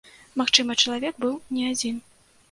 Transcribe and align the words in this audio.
Магчыма, 0.41 0.75
чалавек 0.83 1.19
быў 1.25 1.35
не 1.57 1.67
адзін. 1.73 2.01